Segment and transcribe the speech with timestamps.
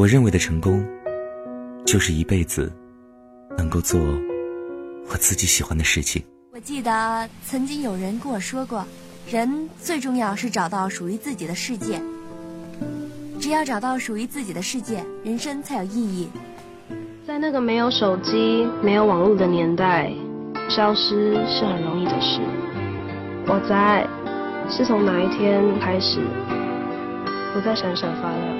[0.00, 0.82] 我认为的成功，
[1.84, 2.72] 就是一辈子
[3.58, 4.00] 能够做
[5.10, 6.24] 我自己喜欢的事情。
[6.54, 8.82] 我记得曾经有人跟我说过，
[9.30, 12.00] 人最重要是找到属于自己的世界。
[13.38, 16.30] 只要找到属于自己的世界，人生才有意义。
[17.26, 20.10] 在那个没有手机、没有网络的年代，
[20.70, 22.40] 消失是很容易的事。
[23.46, 24.08] 我在，
[24.70, 26.20] 是从哪一天开始，
[27.52, 28.59] 不再闪闪发亮。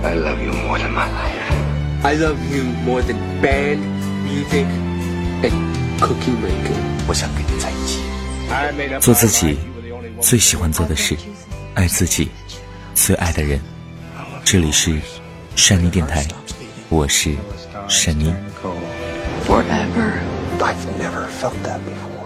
[0.00, 2.04] I love you more than my life.
[2.04, 3.80] I love you more than band,
[4.22, 4.66] music,
[5.42, 5.52] and
[6.00, 6.76] cooking making.
[7.08, 8.00] 我想跟你在一起。
[9.00, 9.58] 做自己
[10.20, 11.16] 最喜欢做的事，
[11.74, 12.30] 爱自己
[12.94, 13.60] 最爱的人。
[14.44, 14.98] 这里是
[15.56, 16.24] 山妮电台，
[16.88, 17.34] 我是
[17.88, 18.32] 山妮。
[19.46, 20.12] Forever.
[20.60, 22.17] I've never felt that before.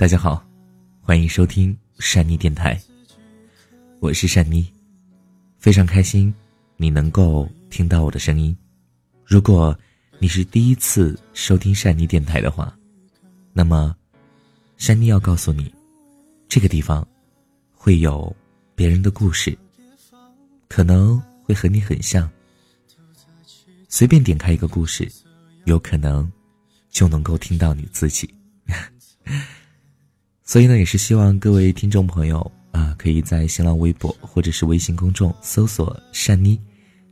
[0.00, 0.42] 大家好，
[1.02, 2.80] 欢迎收听善妮电台，
[3.98, 4.66] 我是善妮，
[5.58, 6.34] 非常开心
[6.78, 8.56] 你能够听到我的声音。
[9.26, 9.78] 如果
[10.18, 12.74] 你是第一次收听善妮电台的话，
[13.52, 13.94] 那么
[14.78, 15.70] 善妮要告诉你，
[16.48, 17.06] 这个地方
[17.74, 18.34] 会有
[18.74, 19.54] 别人的故事，
[20.66, 22.26] 可能会和你很像。
[23.90, 25.06] 随便点开一个故事，
[25.66, 26.32] 有可能
[26.88, 28.34] 就能够听到你自己。
[30.50, 32.40] 所以呢，也是希望各位听众朋友
[32.72, 36.60] 啊，可以在新浪微博或者是微信公众搜索“善妮”，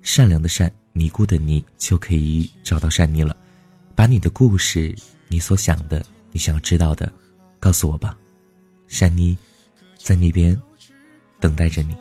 [0.02, 3.36] 善良的善，尼姑的尼，就可以找到善妮了。
[3.94, 4.92] 把你的故事、
[5.28, 7.12] 你所想的、你想要知道的，
[7.60, 8.18] 告诉我吧。
[8.88, 9.38] 善妮
[9.98, 10.60] 在那边
[11.38, 11.94] 等待着你。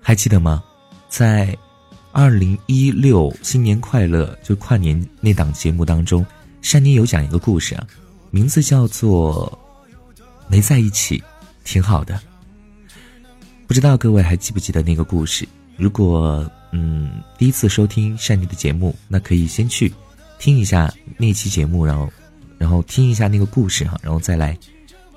[0.00, 0.62] 还记得吗？
[1.08, 1.56] 在
[2.12, 6.24] 二零一六新年快乐就跨年那档节目当中，
[6.62, 7.86] 珊妮有讲一个故事啊，
[8.30, 9.58] 名字叫做
[10.48, 11.22] 《没在一起
[11.64, 12.14] 挺好的》。
[13.66, 15.46] 不知道各位还记不记得那个故事？
[15.76, 19.92] 如果嗯第一次收听珊妮的节目，那可以先去
[20.38, 22.10] 听一下那期节目，然后
[22.58, 24.58] 然后听一下那个故事哈，然后再来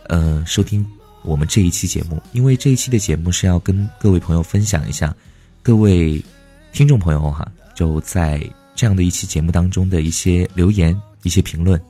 [0.10, 0.86] 呃收听
[1.24, 5.16] 我们这一期节目，因为这一期的节目是要跟各位朋友分享一下，
[5.62, 6.24] 各位
[6.72, 8.42] 听众朋友哈，就在
[8.76, 11.82] 这样的一期节目当中的一些留言、一些评论，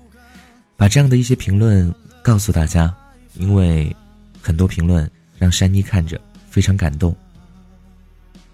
[0.77, 2.93] 把这样的一些评论告诉大家，
[3.35, 3.95] 因为
[4.41, 7.15] 很多评论让珊妮看着非常感动。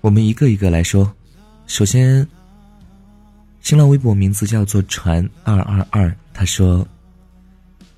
[0.02, 1.12] 我们一个一个来说，
[1.68, 2.26] 首先，
[3.60, 6.88] 新浪微博名字叫做传二二二，他说，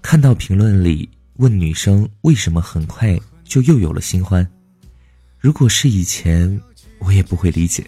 [0.02, 1.08] 看到评论里。
[1.41, 4.47] 问女生为什么很快就又有了新欢？
[5.40, 6.62] 如果是以前，
[7.00, 7.84] 我也不会理解，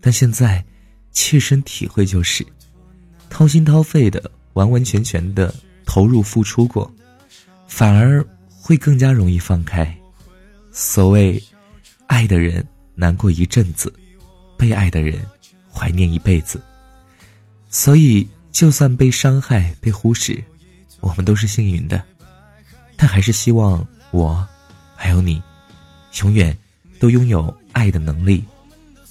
[0.00, 0.64] 但现在
[1.10, 2.46] 切身体会就是，
[3.28, 5.52] 掏心掏肺的、完完全全的
[5.84, 6.88] 投入付出过，
[7.66, 9.92] 反而会更加容易放开。
[10.70, 11.42] 所谓，
[12.06, 12.64] 爱的人
[12.94, 13.92] 难过一阵子，
[14.56, 15.20] 被爱的人
[15.68, 16.62] 怀念一辈子。
[17.68, 20.40] 所以，就算被伤害、被忽视，
[21.00, 22.00] 我们都是幸运的。
[23.00, 24.44] 但还是希望我，
[24.96, 25.40] 还有你，
[26.20, 26.54] 永远
[26.98, 28.42] 都拥有爱的能力。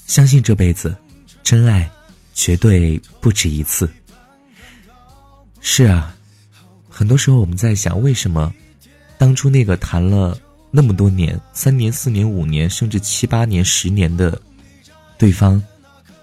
[0.05, 0.93] 相信这辈子，
[1.41, 1.89] 真爱
[2.33, 3.89] 绝对不止一次。
[5.61, 6.13] 是啊，
[6.89, 8.53] 很多时候我们在想，为什么
[9.17, 10.37] 当初那个谈了
[10.69, 14.41] 那么多年，三年、四年、五年，甚至七八年、十年的
[15.17, 15.63] 对方，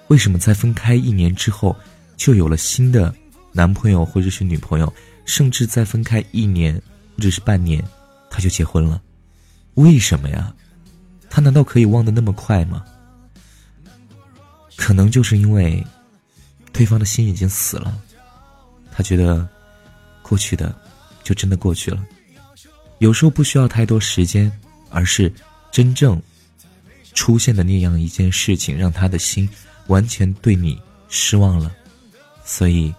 [0.09, 1.75] 为什么在分开一年之后，
[2.19, 3.15] 就有了新的
[3.53, 4.93] 男朋友或者是女朋友，
[5.25, 6.79] 甚至在分开一年？
[7.19, 7.83] 只是半年，
[8.31, 9.01] 他就结婚了，
[9.75, 10.55] 为什么呀？
[11.31, 12.85] 他难道可以忘得那么快吗？
[14.77, 15.85] 可能就是因为
[16.73, 17.97] 对方的心已经死了，
[18.93, 19.49] 他觉得
[20.23, 20.75] 过去的
[21.23, 22.05] 就真的过去了。
[22.99, 24.51] 有时候不需要太多时间，
[24.91, 25.33] 而是
[25.71, 26.21] 真正
[27.13, 29.49] 出现的那样一件事情，让他的心
[29.87, 31.75] 完全对你失望了，
[32.45, 32.95] 所以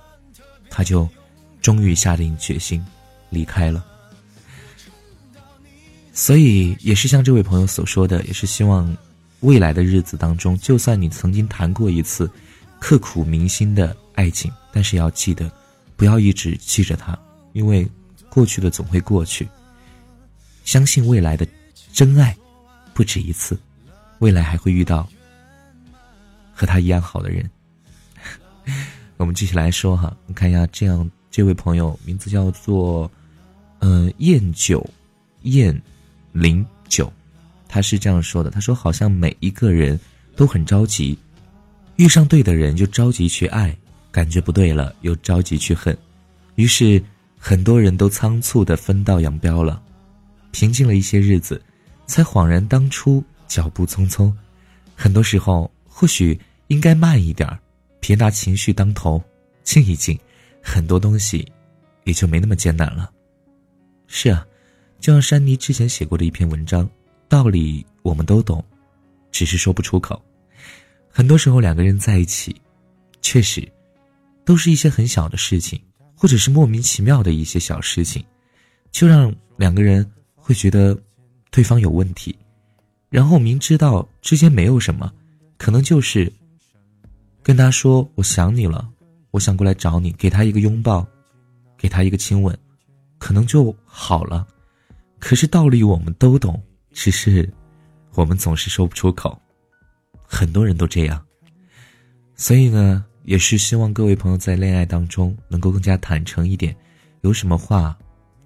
[0.69, 1.07] 他就
[1.61, 2.85] 终于下定决心
[3.29, 3.85] 离开了。
[6.17, 8.95] 所以也是像这位朋友所说的，也是希望
[9.41, 12.31] 未来的日子当中，就算你曾经谈过一次
[12.79, 15.51] 刻骨铭心的爱情，但是要记得
[15.97, 17.19] 不要一直记着他，
[17.51, 17.85] 因为
[18.29, 19.45] 过去的总会过去。
[20.63, 21.45] 相信未来的
[21.91, 22.35] 真爱
[22.93, 23.59] 不止一次，
[24.19, 25.05] 未来还会遇到
[26.53, 27.47] 和他一样好的人。
[29.17, 33.11] 我们继续来说哈，你看一下，这样这位朋友名字叫做
[33.79, 34.89] 嗯燕九
[35.41, 35.77] 燕。
[36.35, 37.11] 零九，
[37.65, 39.97] 他是这样说的：“他说，好像每一个人
[40.35, 41.17] 都很着急，
[41.95, 43.73] 遇上对的人就着急去爱，
[44.11, 45.97] 感觉不对了又着急去恨，
[46.55, 47.01] 于是
[47.39, 49.81] 很多人都仓促的分道扬镳了。
[50.51, 51.61] 平静了一些日子，
[52.05, 54.29] 才恍然当初脚步匆匆。
[54.93, 56.37] 很多时候，或许
[56.67, 57.49] 应该慢一点
[58.01, 59.23] 别拿情绪当头，
[59.63, 60.19] 静一静，
[60.61, 61.49] 很多东西
[62.03, 63.09] 也就没那么艰难了。
[64.05, 64.45] 是啊。”
[64.99, 66.89] 就像山妮之前写过的一篇文章，
[67.27, 68.63] 道理我们都懂，
[69.31, 70.21] 只是说不出口。
[71.09, 72.55] 很多时候，两个人在一起，
[73.21, 73.67] 确实，
[74.43, 75.79] 都是一些很小的事情，
[76.15, 78.25] 或者是莫名其妙的一些小事情，
[78.91, 80.97] 就让两个人会觉得
[81.51, 82.35] 对方有问题，
[83.09, 85.13] 然后明知道之间没有什么，
[85.57, 86.31] 可能就是
[87.43, 88.89] 跟他说“我想你了，
[89.31, 91.05] 我想过来找你”，给他一个拥抱，
[91.77, 92.57] 给他一个亲吻，
[93.17, 94.45] 可能就好了。
[95.25, 96.61] 可是道理我们都懂，
[96.91, 97.51] 只是
[98.13, 99.35] 我们总是说不出口。
[100.23, 101.25] 很多人都这样，
[102.35, 106.75] 所以呢，也是希望各位朋友在恋爱当中能够更加坦诚一点，
[107.21, 107.97] 有什么话，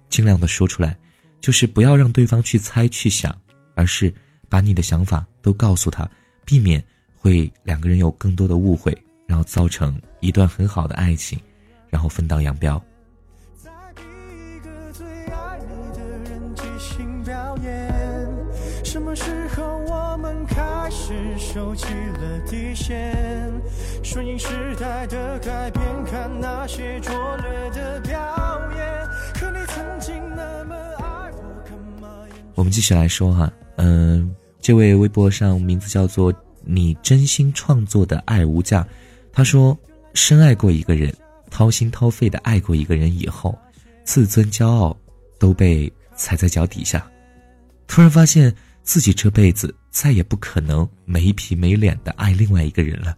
[0.08, 0.96] 尽量的说出来，
[1.38, 3.38] 就是不要让对方去猜去想，
[3.74, 4.10] 而是
[4.48, 6.10] 把你的想法都告诉他，
[6.46, 6.82] 避免
[7.14, 8.96] 会两个人有更多的误会，
[9.26, 11.38] 然后造成一段很好的爱情，
[11.90, 12.82] 然后分道扬镳。
[21.52, 23.52] 收起了底线，
[24.04, 24.46] 顺应时
[24.78, 29.08] 代的改变，看那些拙劣的表演。
[29.34, 32.08] 可你曾经那么爱我，干嘛？
[32.54, 36.32] 我们继续来说哈，嗯，这位微博上名字叫做
[36.64, 38.86] “你真心创作的爱无价”，
[39.32, 39.76] 他说，
[40.14, 41.12] 深爱过一个人，
[41.50, 43.58] 掏心掏肺的爱过一个人以后，
[44.04, 44.96] 自尊骄傲
[45.36, 47.04] 都被踩在脚底下，
[47.88, 48.54] 突然发现。
[48.82, 53.16] 自己这辈子再也不可能没皮没脸的爱另外一个人了，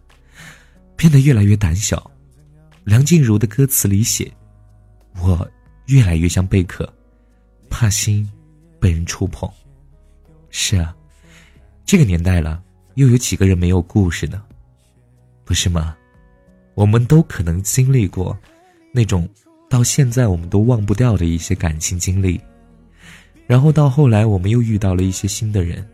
[0.95, 2.11] 变得越来越胆小。
[2.83, 4.29] 梁静茹的歌词里写
[5.21, 5.49] ：“我
[5.85, 6.91] 越来越像贝壳，
[7.69, 8.29] 怕心
[8.79, 9.49] 被人触碰。”
[10.49, 10.95] 是啊，
[11.85, 12.61] 这个年代了，
[12.95, 14.43] 又有几个人没有故事呢？
[15.45, 15.95] 不是吗？
[16.73, 18.37] 我们都可能经历过
[18.91, 19.29] 那种
[19.69, 22.41] 到现在我们都忘不掉的一些感情经历。
[23.45, 25.87] 然后到后来，我们又遇到了一些新的人。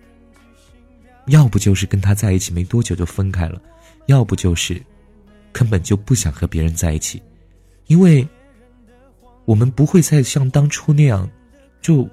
[1.30, 3.62] 要不就是跟他在一起没多久就分开了，
[4.08, 4.82] 要不就是
[5.52, 7.22] 根本就不想和别人在一起，
[7.88, 8.28] 因为
[9.46, 11.30] 我们不会再像当初那样，
[11.82, 12.08] 就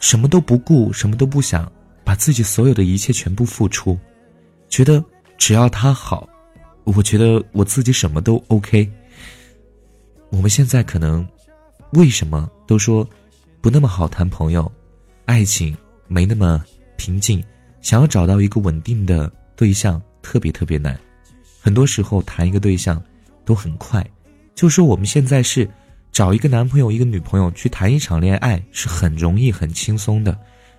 [0.00, 1.70] 什么都不顾，什么都不想，
[2.04, 3.98] 把自己所有的一切全部付出，
[4.68, 5.02] 觉得
[5.38, 6.28] 只要他好，
[6.84, 8.90] 我觉得我自己什么都 OK。
[10.30, 11.26] 我们现在可能
[11.92, 13.08] 为什么都说？
[13.60, 14.70] 不那么好谈朋友，
[15.24, 15.74] 爱情
[16.06, 16.62] 没那么
[16.98, 17.42] 平静，
[17.84, 20.98] 想要找到一个稳定的对象特别特别难。
[21.60, 23.00] 很多时候谈一个对象
[23.44, 24.04] 都很快，
[24.54, 25.68] 就说我们现在是
[26.10, 30.36] 找一个男朋友一个女朋友去谈一场恋爱是很容易很轻松的，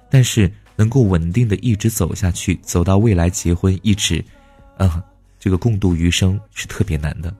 [0.10, 4.26] 但是能够稳定的一直走下去，走到未来结婚一直，
[4.78, 5.04] 啊，
[5.40, 7.32] 这个共度余生是特别难的。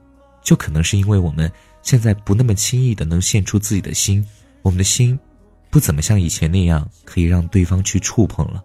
[0.44, 1.50] 就可能是因为我们
[1.82, 4.24] 现在不那么轻易的能献出自己的心，
[4.62, 5.18] 我们的心。
[5.70, 8.64] 不怎么像以前那样可以让对方去触碰了，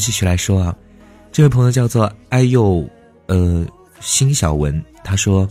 [0.00, 0.76] 继续来说啊，
[1.30, 2.88] 这位朋友叫做哎呦，
[3.26, 3.64] 呃，
[4.00, 5.46] 辛小文，他说，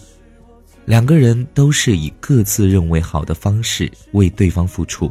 [0.86, 5.10] 两个人都是以各自认为好的方式为对方付出，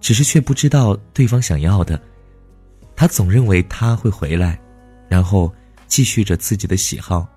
[0.00, 2.00] 只是却不知道对方想要的。
[2.96, 4.58] 他总认为他会回来，
[5.08, 5.52] 然后
[5.86, 7.28] 继续着自己的喜好。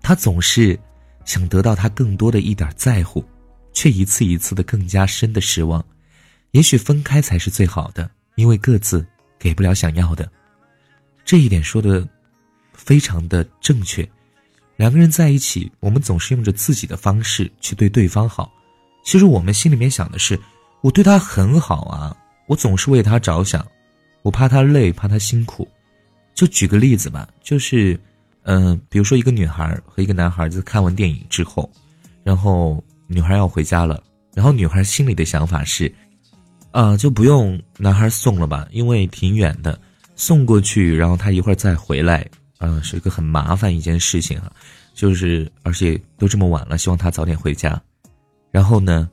[0.00, 0.78] 他总是
[1.24, 3.22] 想得到他更多的一点在乎，
[3.72, 5.84] 却一次一次的更加深的失望。
[6.52, 9.06] 也许分开才是最好的，因为各自
[9.38, 10.26] 给不了想要的。
[11.28, 12.08] 这一点说的
[12.72, 14.08] 非常的正确。
[14.76, 18.50] 两个人在一起，我们总是用着自己的方式去对对方好。
[19.04, 20.40] 其实我们心里面想的是，
[20.80, 22.16] 我对他很好啊，
[22.46, 23.62] 我总是为他着想，
[24.22, 25.68] 我怕他累，怕他辛苦。
[26.32, 28.00] 就举个例子吧，就是，
[28.44, 31.70] 嗯，比如说一个女孩和一个男孩子看完电影之后，
[32.24, 35.94] 然后女孩要回家了，然后女孩心里的想法是，
[36.70, 39.78] 啊，就不用男孩送了吧，因为挺远的，
[40.18, 42.28] 送过去，然后他一会儿再回来。
[42.58, 44.52] 嗯，是一个很麻烦一件事情啊，
[44.92, 47.80] 就是而且都这么晚了，希望他早点回家。
[48.50, 49.08] 然后呢，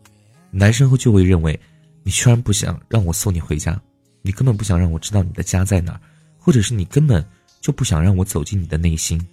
[0.50, 1.58] 男生就会认为，
[2.02, 3.80] 你居然不想让我送你回家，
[4.24, 6.02] 你根本不想让我知道你的家在哪儿，
[6.40, 7.24] 或者是你根本
[7.62, 9.24] 就不想让我走进你的内心。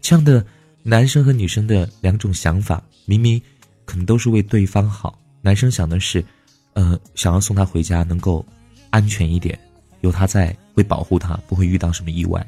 [0.00, 0.44] 这样的
[0.82, 3.40] 男生和女生的两种想法，明明
[3.84, 5.16] 可能都是为对方好。
[5.40, 6.24] 男生想的是，
[6.72, 8.44] 呃，想要送她回家能够
[8.90, 9.56] 安全一点，
[10.00, 12.44] 有他在会保护她，不会遇到什么意外。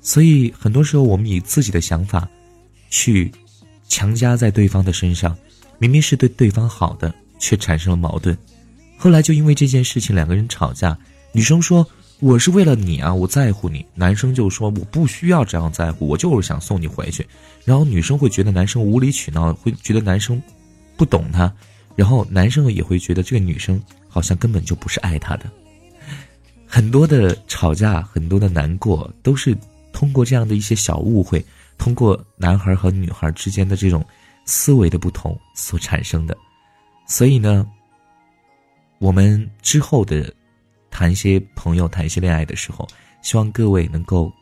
[0.00, 2.26] 所以很多时候，我们以自己的想法，
[2.88, 3.30] 去
[3.86, 5.36] 强加在对方的身上，
[5.78, 8.36] 明明是对对方好的，却产生了矛盾。
[8.96, 10.96] 后来就因为这件事情，两个人吵架。
[11.32, 11.86] 女生说
[12.18, 17.26] ：“我是为了你啊，我在乎你。”男生就说：“我不需要这样在乎，我就是想送你回去。”
[17.64, 20.42] 然后女生会觉得男生无理取闹，会觉得男生
[20.96, 21.52] 不懂她，
[21.94, 25.44] 然后男生也会觉得这个女生好像根本就不是爱他的。
[26.70, 29.56] 很多的吵架，很多的难过，都是。
[29.92, 31.44] 通过这样的一些小误会，
[31.76, 34.06] 通过男孩和女孩之间的这种
[34.46, 36.38] 思维的不同所产生的，
[37.08, 37.66] 所以呢，
[38.98, 40.32] 我们之后的
[40.92, 42.86] 谈一些朋友、谈一些恋爱的时候，
[43.20, 44.32] 希望各位能够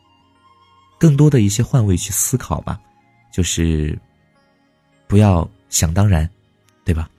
[0.99, 2.79] 更多的一些换位去思考吧，
[3.33, 3.97] 就是
[5.07, 6.29] 不要想当然，
[6.85, 7.09] 对吧？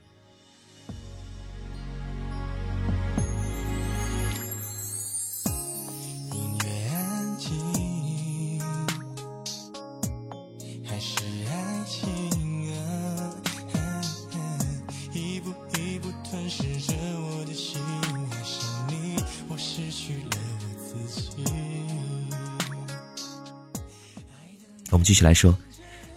[25.11, 25.53] 继续来说，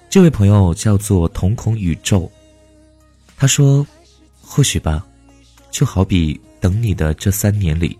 [0.09, 2.31] 这位朋友叫做瞳孔宇宙。
[3.37, 3.85] 他说
[4.41, 5.05] ：“或许吧，
[5.73, 7.99] 就好比等你的这三年里，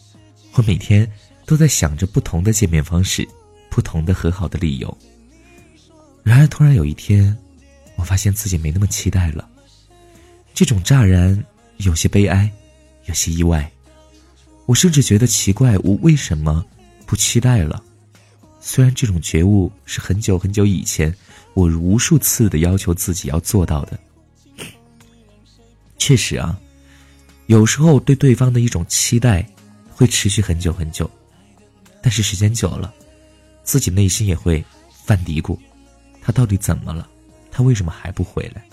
[0.53, 1.11] 我每天
[1.47, 3.29] 都在想着不同的见面方式，
[3.69, 4.97] 不同的和好的理由。
[6.23, 7.37] 然而突然有一天，
[7.97, 9.49] 我发现自己没那么期待了。
[10.55, 11.45] 这种乍然
[11.79, 12.49] 有些悲哀，
[13.07, 13.69] 有些意外。
[14.67, 16.65] 我甚至觉得奇怪，我为什么
[17.05, 17.83] 不期待了？”
[18.67, 21.15] 虽然这种觉悟是很久很久以前，
[21.53, 23.99] 我无数次的要求自己要做到的。
[25.99, 26.59] 确实啊，
[27.45, 29.47] 有时候对对方的一种期待
[29.91, 31.09] 会持续很久很久，
[32.01, 32.93] 但是时间久了，
[33.65, 34.65] 自己内心也会
[35.05, 35.59] 犯嘀咕：
[36.23, 37.07] 他到底怎么了？
[37.51, 38.67] 他为什么还不回来？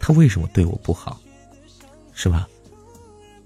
[0.00, 1.20] 他为什么对我不好？
[2.14, 2.48] 是吧？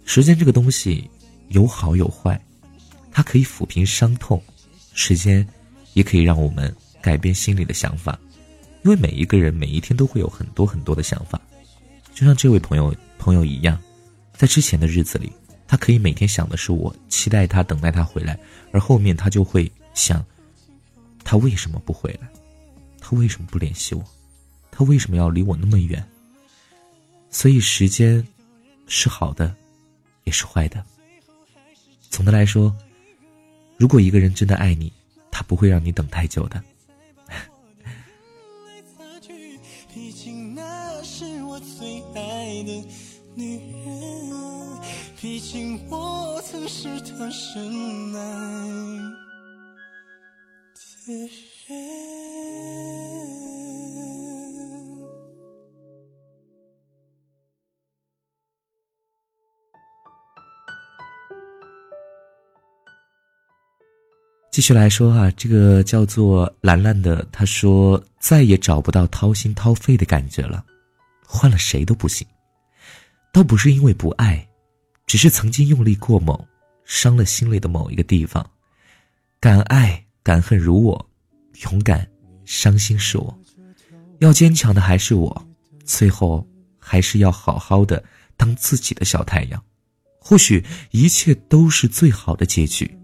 [0.05, 1.11] 时间这个东西
[1.49, 2.41] 有好有坏，
[3.11, 4.41] 它可以抚平伤痛，
[4.95, 5.45] 时间。
[5.99, 8.17] 也可以让我们改变心里的想法，
[8.85, 11.41] 因为每一个人每一天都会有很多很多的想法，
[12.15, 13.77] 就像这位朋友朋友一样，
[14.33, 15.33] 在之前的日子里，
[15.67, 18.39] 他可以每天想的是我期待他等待他回来，
[18.71, 20.25] 而后面他就会想，
[21.25, 22.29] 他为什么不回来？
[23.01, 24.05] 他为什么不联系我？
[24.71, 26.01] 他为什么要离我那么远？
[27.29, 28.25] 所以时间
[28.87, 29.53] 是好的，
[30.23, 30.81] 也是坏的。
[32.09, 32.73] 总的来说，
[33.77, 34.93] 如果一个人真的爱你。
[35.39, 36.61] 他不会让你等太久的。
[39.95, 42.85] 毕竟那是我最爱的
[43.37, 44.33] 女人，
[45.21, 48.67] 毕竟我曾是她深爱
[51.07, 51.13] 的
[51.69, 52.38] 人。
[64.59, 70.65] 继续来说啊，这个叫做兰兰的，她说再也找不到掏心掏肺的感觉了，
[71.25, 72.27] 换了谁都不行。
[73.33, 74.45] 倒不是因为不爱，
[75.07, 76.37] 只是曾经用力过猛，
[76.85, 78.45] 伤了心里的某一个地方。
[79.39, 81.09] 敢爱敢恨如我，
[81.63, 82.05] 勇敢
[82.45, 83.39] 伤心是我，
[84.19, 85.47] 要坚强的还是我，
[85.85, 86.45] 最后
[86.81, 88.03] 还是要好好的
[88.37, 89.63] 当自己的小太阳。
[90.19, 92.98] 或许一切都是最好的结局，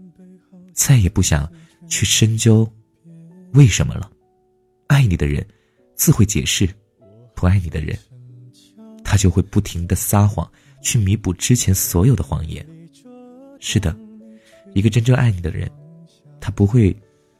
[0.75, 1.51] 再也不想
[1.87, 2.69] 去深究
[3.53, 4.11] 为什么了。
[4.87, 5.43] 爱你的人
[5.95, 6.69] 自会解释，
[7.33, 7.97] 不爱你的人，
[9.03, 10.49] 他就会不停的撒谎
[10.83, 12.63] 去弥补之前所有的谎言。
[13.59, 13.97] 是的，
[14.73, 15.71] 一个真正爱你的人，
[16.39, 16.95] 他不会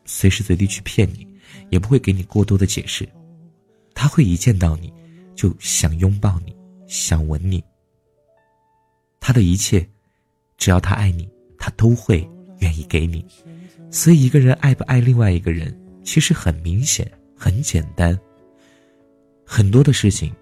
[0.05, 1.27] 随时随地去骗你，
[1.69, 3.07] 也不会给你过多的解释，
[3.93, 4.91] 他会一见到你
[5.35, 6.55] 就想拥抱你，
[6.87, 7.61] 想吻你。
[9.19, 9.87] 他的一切，
[10.57, 12.27] 只要他爱你，他都会
[12.59, 13.25] 愿意给你。
[13.91, 18.17] 所以，一个人爱不爱另外一个人，其实很明显、很简单。
[19.45, 20.33] 很多的事情，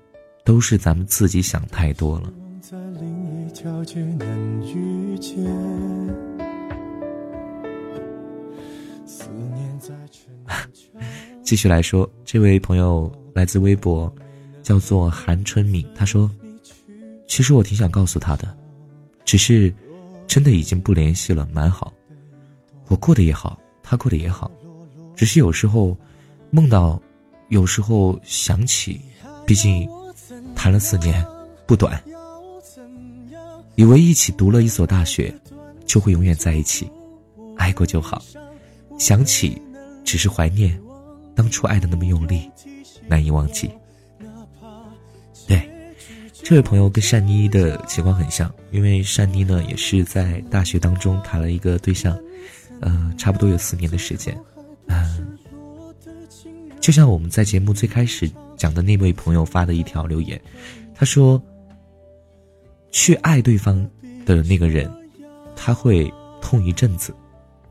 [0.45, 2.33] 都是咱们自己想太多了。
[11.43, 14.13] 继续来说，这位朋友来自微博，
[14.61, 16.29] 叫做韩春敏，他说
[17.27, 18.57] ：“其实我挺想告诉他的。”
[19.25, 19.73] 只是，
[20.25, 21.93] 真的已经不联系了，蛮好。
[22.93, 24.51] 我过得也好，他过得也好。
[25.15, 25.97] 只是有时候
[26.51, 27.01] 梦到，
[27.49, 29.01] 有时候想起，
[29.47, 29.89] 毕竟
[30.55, 31.25] 谈了四年，
[31.65, 31.99] 不短。
[33.73, 35.33] 以为一起读了一所大学，
[35.87, 36.87] 就会永远在一起，
[37.57, 38.21] 爱过就好。
[38.99, 39.59] 想起，
[40.03, 40.79] 只是怀念
[41.33, 42.47] 当初爱的那么用力，
[43.07, 43.71] 难以忘记。
[45.47, 45.67] 对
[46.31, 52.15] 这位朋友跟善妮的情况很像，因为善妮呢也是在大学当中谈了一个对象，
[52.83, 54.37] 呃，差不多有四年的时间，
[54.87, 55.37] 嗯，
[56.81, 60.39] 就像我们在节目最开始讲的那位朋友发的一条留言，
[60.93, 61.41] 他说，
[62.91, 63.89] 去爱对方
[64.25, 64.91] 的那个人，
[65.55, 66.11] 他会
[66.41, 67.15] 痛一阵子，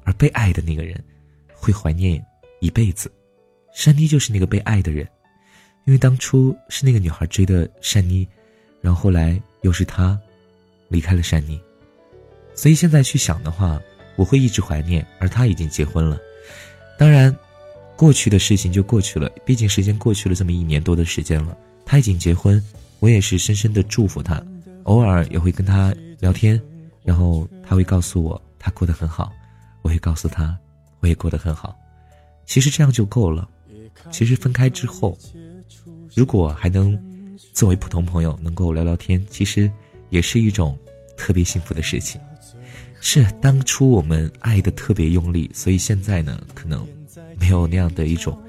[0.05, 0.99] 而被爱的那个人，
[1.53, 2.25] 会怀念
[2.61, 3.13] 一辈子，
[3.75, 5.07] 珊妮就是那个被爱的人，
[5.85, 8.27] 因为当初是那个女孩追的珊妮。
[8.81, 10.19] 然后后来又是他，
[10.89, 11.61] 离开了山妮，
[12.53, 13.81] 所以现在去想的话，
[14.17, 15.07] 我会一直怀念。
[15.19, 16.19] 而他已经结婚了，
[16.99, 17.35] 当然，
[17.97, 19.31] 过去的事情就过去了。
[19.45, 22.63] 毕竟时间过去了这么一年多的时间了，他已经结婚，
[23.01, 24.43] 我也是深深的祝福他。
[24.85, 26.61] 偶尔也会跟他聊天，
[27.03, 29.33] 然后他会告诉我他过得很好，
[29.83, 30.59] 我会告诉他
[31.01, 31.77] 我也过得很好。
[32.47, 33.49] 其实这样就够了。
[34.11, 35.17] 其实分开之后，
[36.15, 36.99] 如果还能。
[37.55, 39.71] 作为普通朋友，能够聊聊天，其实
[40.09, 40.79] 也是一种
[41.17, 42.19] 特别幸福的事情。
[43.05, 46.87] 是当初我们爱的特别用力，所以现在呢，可能
[47.39, 48.41] 没有那样的一种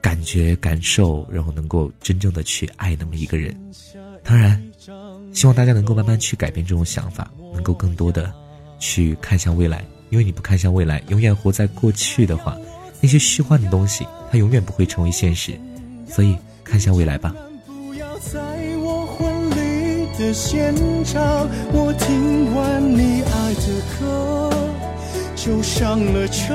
[0.00, 3.56] 感觉、感受，然后能够真正的去爱那么一个人。
[4.24, 4.60] 当然，
[5.32, 8.34] 希望大家能够慢慢去改变这种想法，能够更多的
[8.80, 9.84] 去看向未来。
[10.10, 12.58] 因为你不看向未来，永远活在过去的话，
[13.00, 15.58] 那些虚幻的东西，它永远不会成为现实。
[16.08, 17.32] 所以，看向未来吧。
[20.24, 23.66] 的现场，我听完你爱的
[24.00, 24.50] 歌，
[25.36, 26.54] 就上了车。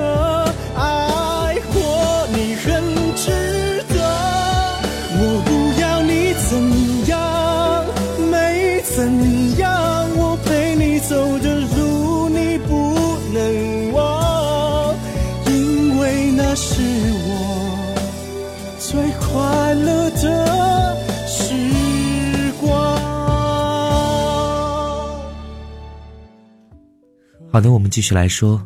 [27.51, 28.63] 好的，我们继续来说，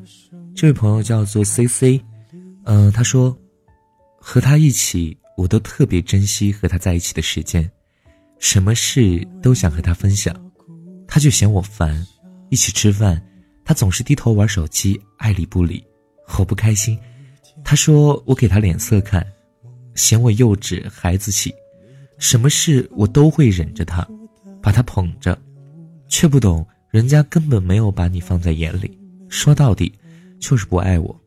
[0.53, 2.03] 这位朋友叫做 C C，
[2.65, 3.35] 嗯，他说，
[4.19, 7.71] 和他一起，我都特别珍惜和他在一起的时间，
[8.39, 10.35] 什么事都想和他分享，
[11.07, 12.05] 他就嫌我烦，
[12.49, 13.25] 一起吃饭，
[13.63, 15.81] 他总是低头玩手机，爱理不理，
[16.37, 16.99] 我不开心，
[17.63, 19.25] 他说我给他脸色看，
[19.95, 21.55] 嫌我幼稚孩子气，
[22.17, 24.05] 什么事我都会忍着他，
[24.61, 25.41] 把他捧着，
[26.09, 26.67] 却不懂。
[26.93, 28.95] 人家根本没有把你放在眼里，
[29.27, 29.91] 说到底，
[30.39, 31.21] 就是不爱我。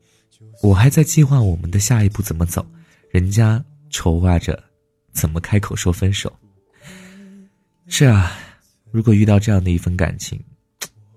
[0.62, 2.64] 我还在计划我们的下一步怎么走，
[3.10, 4.62] 人家筹划着
[5.10, 6.32] 怎么开口说分手。
[7.88, 8.38] 是啊，
[8.92, 10.40] 如果遇到这样的一份感情，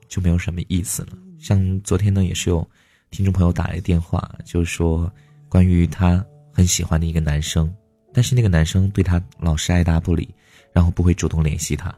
[0.07, 1.09] 就没有什么意思了。
[1.37, 2.67] 像昨天呢，也是有
[3.11, 5.13] 听众朋友打来电话，就是说
[5.47, 7.71] 关于他很喜欢的一个男生，
[8.11, 10.27] 但是那个男生对他老是爱答不理，
[10.73, 11.95] 然后不会主动联系他，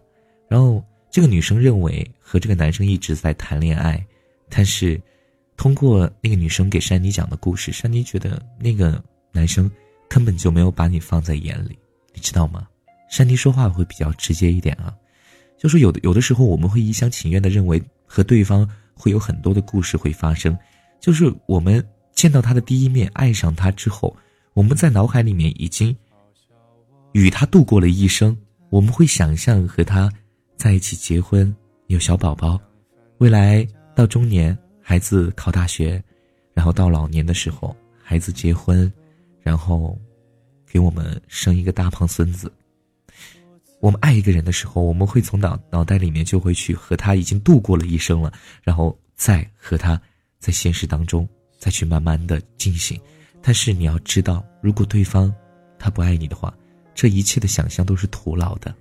[0.50, 0.84] 然后。
[1.12, 4.04] 这个女生认为和这个男生一直在谈恋爱，
[4.50, 5.00] 但是
[5.58, 9.70] 通过那个女生给珊妮讲的故事，珊妮觉得那个男生
[10.10, 11.78] 根本就没有把你放在眼里，
[12.14, 12.66] 你知道吗？
[13.10, 14.96] 珊妮说话会比较直接一点啊，
[15.60, 20.58] 就说有的有的时候我们会一厢情愿的认为和对方会有很多的故事会发生，
[21.02, 24.16] 就是我们见到他的第一面爱上他之后，
[24.54, 25.94] 我们在脑海里面已经
[27.12, 28.38] 与他度过了一生，
[28.70, 30.10] 我们会想象和他
[30.62, 31.52] 在一起结婚，
[31.88, 32.62] 有小宝宝，
[33.18, 36.00] 未来到中年，孩子考大学，
[36.54, 38.94] 然后到老年的时候，孩子结婚，
[39.42, 40.00] 然后
[40.68, 42.54] 给我们生一个大胖孙子。
[43.80, 50.00] 我们爱一个人的时候，我们会从脑脑袋里面就会去和他已经度过了一生了，然后再和他
[50.38, 53.02] 在现实当中再去慢慢的进行。
[53.42, 55.34] 但是你要知道，如果对方
[55.80, 56.56] 他不爱你的话，
[56.94, 58.72] 这一切的想象都是徒劳的。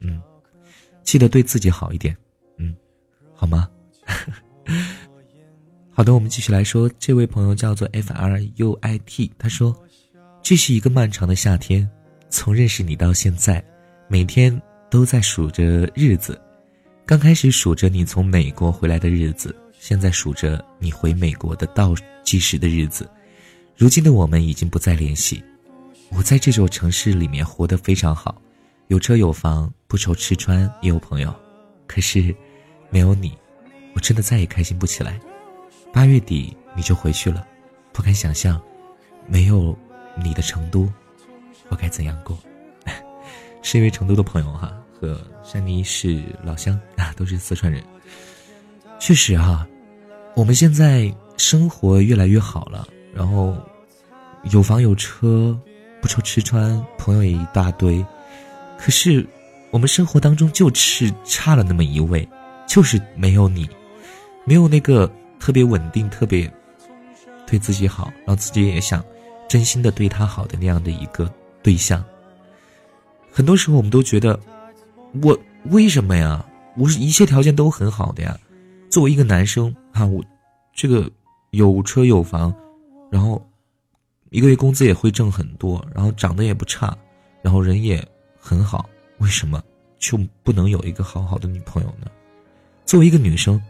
[0.00, 0.20] 嗯，
[1.08, 2.14] 记得对自己好一点。
[2.58, 2.76] 嗯，
[3.34, 3.66] 好吗？
[5.88, 9.74] 好的，我们继续来说，这位朋友叫做 F R U I T，他说
[10.44, 11.88] ：“这是一个漫长的夏天，
[12.28, 13.64] 从认识你到现在。”
[14.06, 16.38] 每天都在数着日子，
[17.06, 23.10] 刚开始数着你从美国回来的日子，现在数着你回美国的倒计时的日子。
[23.74, 25.42] 如今的我们已经不再联系。
[26.10, 28.42] 我在这座城市里面活得非常好，
[28.88, 31.34] 有车有房，不愁吃穿，也有朋友。
[31.86, 32.34] 可是，
[32.90, 33.32] 没有你，
[33.94, 35.18] 我真的再也开心不起来。
[35.94, 37.46] 八月底你就回去了，
[37.90, 38.60] 不敢想象，
[39.26, 39.74] 没有
[40.22, 40.86] 你的成都，
[41.70, 42.38] 我该怎样过。
[43.62, 47.82] 是一位成都的朋友哈，和山妮是老乡啊，都是四川人。
[49.00, 49.66] 确实哈，
[50.36, 53.56] 我们现在生活越来越好了，然后
[54.50, 55.58] 有房有车，
[56.02, 58.04] 不愁吃穿，朋友也一大堆。
[58.78, 59.26] 可是
[59.70, 62.26] 我们生活当中就是差了那么一位，
[62.66, 63.68] 就是没有你，
[64.44, 66.50] 没有那个特别稳定、特别
[67.46, 69.04] 对自己好，让自己也想
[69.48, 71.30] 真心的对他好的那样的一个
[71.62, 72.02] 对象。
[73.30, 74.38] 很多时候，我们都觉得，
[75.22, 76.44] 我为什么呀？
[76.76, 78.38] 我是一切条件都很好的呀。
[78.90, 80.24] 作为一个男生啊，我
[80.74, 81.10] 这个
[81.50, 82.54] 有车有房，
[83.10, 83.44] 然后
[84.30, 86.96] 一个月工资也会挣很多，然后长得也不差，
[87.42, 88.02] 然后人也
[88.38, 89.62] 很好，为什么
[89.98, 92.10] 就不能有一个好好的女朋友呢？
[92.84, 93.62] 作为一个女生，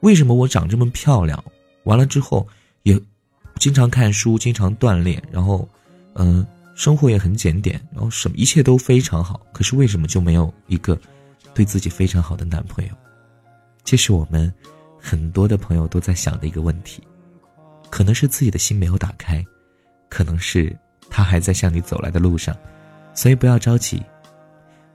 [0.00, 1.42] 为什么我长这么漂亮，
[1.84, 2.46] 完了之后
[2.82, 3.00] 也
[3.56, 5.68] 经常看书，经常锻炼，然后
[6.14, 6.46] 嗯。
[6.78, 10.96] 生活也很检点，然后什么一切都非常好，可是为什么就没有一个
[11.52, 12.94] 对自己非常好的男朋友？
[13.82, 14.54] 这是我们
[14.96, 17.02] 很多的朋友都在想的一个问题。
[17.90, 19.44] 可能是自己的心没有打开，
[20.08, 20.72] 可能是
[21.10, 22.56] 他还在向你走来的路上，
[23.12, 24.00] 所以不要着急。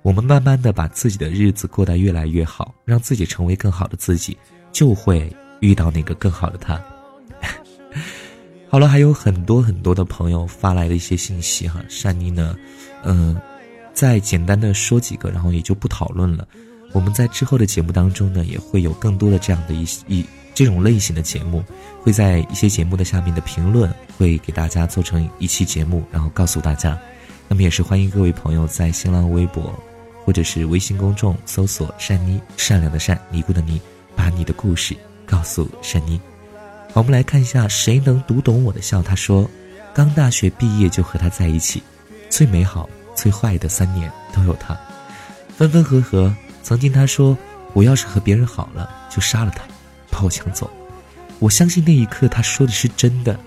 [0.03, 4.37] 我们慢慢的把自己的日子过得越来越好，让自己成为更好的自己，
[4.69, 6.79] 就会遇到那个更好的他。
[8.69, 12.53] 好了，还有很多很多的朋友发来的一些信息哈，善妮呢，
[13.03, 13.39] 嗯，
[13.93, 16.45] 再简单的说几个，然后也就不讨论了。
[16.91, 21.63] 我们在之后的节目当中呢，也会有更多的这样的一一这种类型的节目，
[22.01, 26.99] 会在一些节目的下面的评论会给大家做成一期节目，然后告诉大家。
[27.47, 29.73] 那么也是欢迎各位朋友在新浪微博
[30.25, 33.81] 或者是微信公众搜索“善妮”，善良的善，尼姑的尼，
[34.15, 36.19] 把你的故事告诉善妮。
[36.93, 39.01] 我们来看一下，谁能读懂我的笑？
[39.01, 39.49] 他说，
[39.93, 41.81] 刚大学毕业就和他在一起，
[42.29, 44.77] 最美好、最坏的三年都有他，
[45.57, 46.33] 分分合合。
[46.61, 47.37] 曾经他说，
[47.73, 49.63] 我要是和别人好了，就杀了他，
[50.09, 50.69] 把我抢走。
[51.39, 53.37] 我相信那一刻他说的是真的，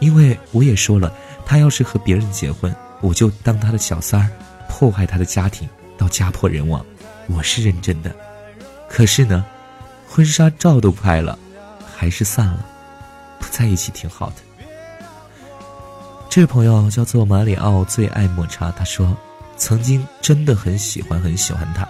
[0.00, 1.14] 因为我也说了，
[1.46, 4.28] 他要是和别人结婚，我就当他的小三儿，
[4.68, 6.84] 破坏他的家庭到家破人亡。
[7.28, 8.14] 我是认真的，
[8.88, 9.44] 可是呢，
[10.06, 11.38] 婚纱照都拍了，
[11.96, 12.66] 还是散了。
[13.38, 14.36] 不在一起挺好的。
[16.28, 18.70] 这位朋友叫做马里奥，最爱抹茶。
[18.72, 19.16] 他说，
[19.56, 21.88] 曾经真的很喜欢很喜欢他，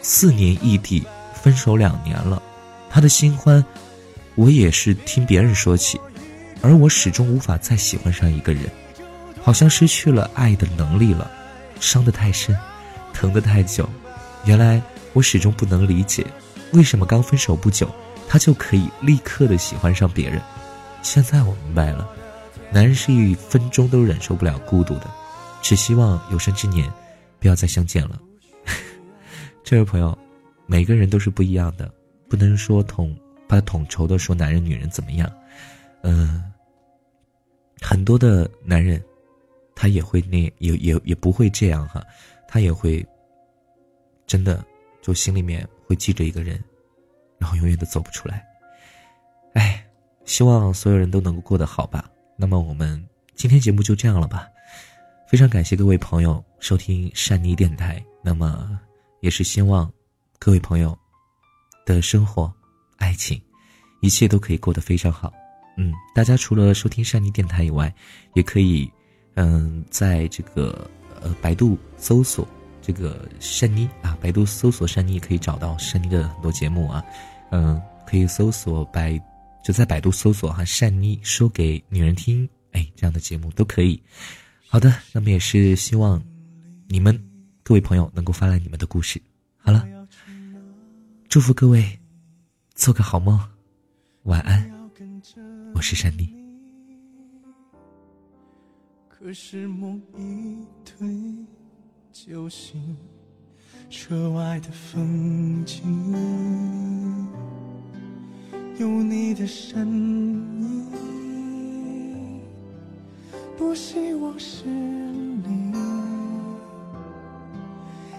[0.00, 2.40] 四年异地，分手两年了。
[2.88, 3.64] 他的新欢，
[4.34, 6.00] 我也是听别人说起，
[6.62, 8.70] 而我始终无法再喜欢上一个人，
[9.42, 11.30] 好像失去了爱的能力了，
[11.80, 12.56] 伤得太深，
[13.12, 13.88] 疼得太久。
[14.44, 16.26] 原来我始终不能理解，
[16.72, 17.90] 为什么刚分手不久，
[18.28, 20.40] 他就可以立刻的喜欢上别人。
[21.02, 22.08] 现在我明白了，
[22.70, 25.10] 男人是一分钟都忍受不了孤独的，
[25.62, 26.90] 只希望有生之年
[27.38, 28.20] 不要再相见了。
[29.64, 30.16] 这位朋友，
[30.66, 31.92] 每个人都是不一样的，
[32.28, 33.16] 不能说统
[33.48, 35.30] 把统筹的说男人女人怎么样。
[36.02, 36.42] 嗯，
[37.80, 39.02] 很多的男人
[39.74, 42.02] 他也会那也也也不会这样哈，
[42.50, 43.06] 他也会
[44.26, 44.64] 真的
[45.00, 46.62] 就心里面会记着一个人，
[47.38, 48.44] 然后永远都走不出来。
[49.54, 49.86] 哎。
[50.26, 52.08] 希望所有人都能够过得好吧。
[52.36, 54.46] 那么我们今天节目就这样了吧。
[55.26, 58.00] 非常感谢各位朋友收听善妮电台。
[58.22, 58.78] 那么
[59.22, 59.92] 也是希望
[60.38, 60.96] 各位朋友
[61.84, 62.52] 的生活、
[62.98, 63.42] 爱情，
[64.02, 65.32] 一切都可以过得非常好。
[65.76, 67.92] 嗯，大家除了收听善妮电台以外，
[68.34, 68.88] 也可以
[69.34, 70.88] 嗯在这个
[71.20, 72.46] 呃百度搜索
[72.82, 77.04] 这个珊妮啊，百度搜索珊妮可以找到珊妮的很多节目啊，
[77.50, 79.20] 嗯，可以搜索百
[79.62, 84.02] 就在百度搜索哈珊妮说给女人听，哎，这样的节目都可以。
[84.66, 86.22] 好的，那么也是希望
[86.88, 87.18] 你们
[87.62, 89.20] 各位朋友能够发来你们的故事。
[89.58, 89.86] 好了，
[91.28, 91.98] 祝福各位
[92.74, 93.38] 做个好梦，
[94.22, 94.70] 晚安。
[95.74, 96.39] 我是珊妮。
[99.22, 101.06] 可是梦一推
[102.10, 102.96] 就醒，
[103.90, 107.28] 车外的风景
[108.78, 109.86] 有你的身
[110.58, 112.40] 影，
[113.58, 115.74] 多希望是你。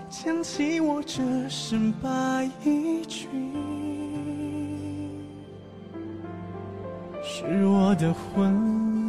[0.08, 3.28] 牵起我这身白衣裙，
[7.24, 9.01] 是我的婚。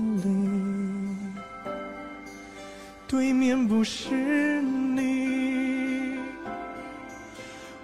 [3.12, 6.16] 对面不是你，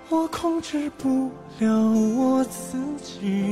[0.08, 3.44] 我控制不了我自己。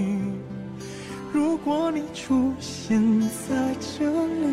[1.35, 4.49] 如果你出现在这里，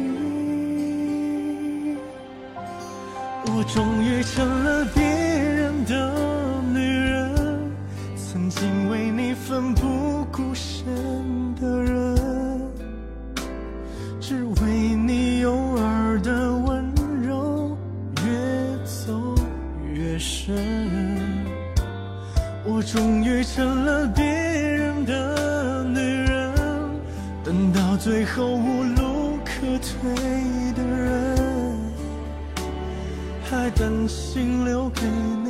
[3.46, 6.14] 我终于成了别人的
[6.74, 7.72] 女人，
[8.18, 10.84] 曾经为你奋不顾身
[11.56, 12.03] 的人，
[23.56, 26.52] 成了别人的女人，
[27.44, 30.10] 等到最后无路可退
[30.74, 31.78] 的人，
[33.44, 35.43] 还担心留给你。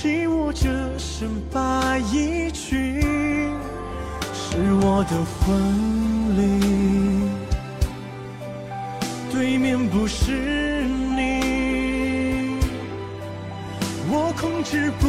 [0.00, 3.02] 起我这身白衣裙，
[4.32, 5.58] 是我的婚
[6.38, 6.40] 礼，
[9.32, 12.60] 对面不是你。
[14.08, 15.08] 我控制不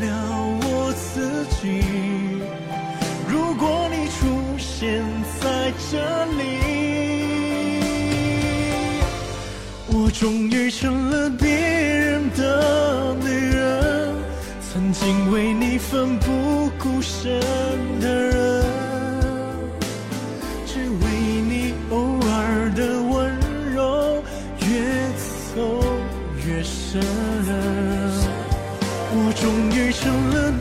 [0.00, 0.06] 了
[0.62, 1.82] 我自己。
[3.28, 5.02] 如果你出现
[5.40, 6.40] 在这里，
[9.88, 14.14] 我终于成了别人的女人，
[14.78, 17.40] 曾经为你奋不顾身
[17.98, 18.64] 的人，
[20.66, 21.04] 只为
[21.48, 23.28] 你偶尔的温
[23.74, 24.22] 柔，
[24.60, 25.10] 越
[25.52, 25.84] 走
[26.46, 27.02] 越深。
[29.10, 30.52] 我终于成了